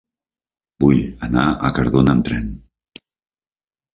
Vull 0.83 1.01
anar 1.27 1.43
a 1.51 1.71
Cardona 1.79 2.15
amb 2.17 2.27
tren. 2.29 2.49